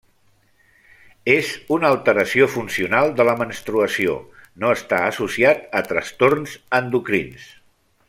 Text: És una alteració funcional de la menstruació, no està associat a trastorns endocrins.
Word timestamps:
És 1.33 1.51
una 1.75 1.91
alteració 1.93 2.47
funcional 2.55 3.13
de 3.21 3.27
la 3.29 3.37
menstruació, 3.43 4.19
no 4.65 4.75
està 4.79 5.05
associat 5.13 5.65
a 5.83 5.87
trastorns 5.93 6.61
endocrins. 6.81 7.51